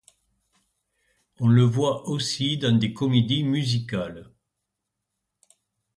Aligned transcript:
On 1.39 1.47
le 1.47 1.61
voit 1.61 2.09
aussi 2.09 2.57
dans 2.57 2.75
des 2.75 2.91
comédies 2.91 3.43
musicales. 3.43 4.31